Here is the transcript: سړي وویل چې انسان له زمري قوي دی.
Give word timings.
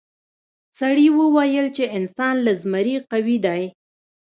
سړي 0.79 1.07
وویل 1.19 1.67
چې 1.77 1.83
انسان 1.97 2.35
له 2.45 2.51
زمري 2.61 2.95
قوي 3.11 3.37
دی. 3.45 3.61